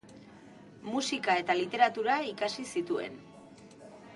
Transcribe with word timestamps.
Musika 0.87 1.35
eta 1.41 1.57
literatura 1.59 2.15
ikasi 2.31 2.67
zituen. 2.77 3.21